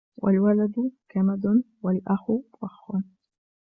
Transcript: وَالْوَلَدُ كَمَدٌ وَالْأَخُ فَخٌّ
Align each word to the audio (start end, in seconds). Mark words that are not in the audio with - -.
وَالْوَلَدُ 0.17 0.91
كَمَدٌ 1.09 1.63
وَالْأَخُ 1.83 2.31
فَخٌّ 2.61 2.91